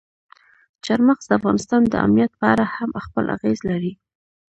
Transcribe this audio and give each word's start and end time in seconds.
چار 0.85 0.99
مغز 1.07 1.25
د 1.27 1.31
افغانستان 1.39 1.81
د 1.87 1.93
امنیت 2.05 2.31
په 2.39 2.45
اړه 2.53 2.65
هم 2.75 2.91
خپل 3.05 3.25
اغېز 3.35 3.59
لري. 3.69 3.93